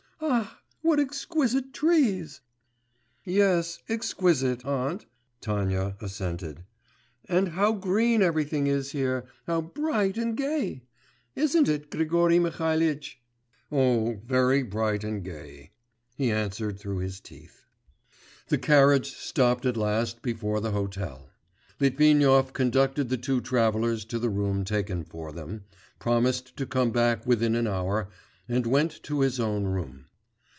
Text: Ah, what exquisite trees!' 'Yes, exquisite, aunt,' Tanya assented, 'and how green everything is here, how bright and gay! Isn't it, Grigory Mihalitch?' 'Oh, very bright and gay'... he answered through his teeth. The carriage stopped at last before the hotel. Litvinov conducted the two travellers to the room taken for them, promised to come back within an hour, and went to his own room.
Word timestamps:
Ah, 0.23 0.59
what 0.83 0.99
exquisite 0.99 1.73
trees!' 1.73 2.41
'Yes, 3.23 3.79
exquisite, 3.89 4.63
aunt,' 4.63 5.07
Tanya 5.41 5.97
assented, 5.99 6.63
'and 7.27 7.49
how 7.49 7.73
green 7.73 8.21
everything 8.21 8.67
is 8.67 8.91
here, 8.91 9.25
how 9.47 9.61
bright 9.61 10.19
and 10.19 10.37
gay! 10.37 10.83
Isn't 11.35 11.67
it, 11.67 11.89
Grigory 11.89 12.37
Mihalitch?' 12.37 13.19
'Oh, 13.71 14.21
very 14.23 14.61
bright 14.61 15.03
and 15.03 15.23
gay'... 15.23 15.71
he 16.15 16.31
answered 16.31 16.79
through 16.79 16.99
his 16.99 17.19
teeth. 17.19 17.65
The 18.47 18.59
carriage 18.59 19.11
stopped 19.13 19.65
at 19.65 19.75
last 19.75 20.21
before 20.21 20.61
the 20.61 20.71
hotel. 20.71 21.31
Litvinov 21.79 22.53
conducted 22.53 23.09
the 23.09 23.17
two 23.17 23.41
travellers 23.41 24.05
to 24.05 24.19
the 24.19 24.29
room 24.29 24.65
taken 24.65 25.03
for 25.03 25.31
them, 25.31 25.63
promised 25.97 26.55
to 26.57 26.67
come 26.67 26.91
back 26.91 27.25
within 27.25 27.55
an 27.55 27.65
hour, 27.65 28.07
and 28.47 28.65
went 28.67 29.01
to 29.03 29.21
his 29.21 29.39
own 29.39 29.63
room. 29.65 30.05